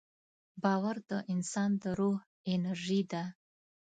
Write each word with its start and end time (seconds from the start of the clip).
باور 0.63 0.97
د 1.09 1.11
انسان 1.33 1.69
د 1.81 1.83
روح 1.99 2.19
انرژي 2.53 3.01
ده. 3.11 3.23